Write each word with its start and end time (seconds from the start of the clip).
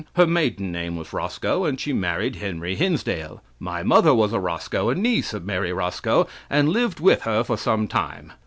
Her 0.15 0.25
maiden 0.25 0.71
name 0.71 0.95
was 0.97 1.13
Roscoe 1.13 1.63
and 1.65 1.79
she 1.79 1.93
married 1.93 2.37
Henry 2.37 2.73
Hinsdale. 2.75 3.43
My 3.59 3.83
mother 3.83 4.15
was 4.15 4.33
a 4.33 4.39
Roscoe, 4.39 4.89
a 4.89 4.95
niece 4.95 5.31
of 5.31 5.45
Mary 5.45 5.71
Roscoe, 5.71 6.27
and 6.49 6.69
lived 6.69 6.99
with 6.99 7.21
her 7.21 7.43
for 7.43 7.55
some 7.55 7.87
time. 7.87 8.33